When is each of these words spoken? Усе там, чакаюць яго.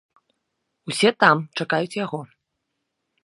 Усе 0.91 1.09
там, 1.25 1.37
чакаюць 1.61 1.99
яго. 2.05 2.19